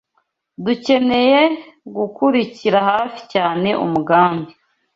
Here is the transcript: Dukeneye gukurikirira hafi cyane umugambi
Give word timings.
Dukeneye 0.65 1.41
gukurikirira 1.95 2.79
hafi 2.89 3.21
cyane 3.33 3.69
umugambi 3.85 4.51